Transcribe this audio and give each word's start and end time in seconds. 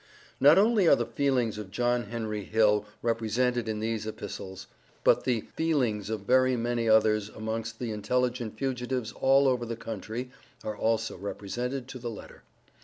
Not 0.39 0.57
only 0.57 0.87
are 0.87 0.95
the 0.95 1.05
feelings 1.05 1.59
of 1.59 1.69
John 1.69 2.05
Henry 2.05 2.43
Hill 2.43 2.87
represented 3.03 3.69
in 3.69 3.81
these 3.81 4.07
epistles, 4.07 4.65
but 5.03 5.25
the 5.25 5.41
feelings 5.55 6.09
of 6.09 6.21
very 6.21 6.57
many 6.57 6.89
others 6.89 7.29
amongst 7.29 7.77
the 7.77 7.91
intelligent 7.91 8.57
fugitives 8.57 9.11
all 9.11 9.47
over 9.47 9.63
the 9.63 9.75
country 9.77 10.31
are 10.63 10.75
also 10.75 11.15
represented 11.15 11.87
to 11.89 11.99
the 11.99 12.09
letter. 12.09 12.41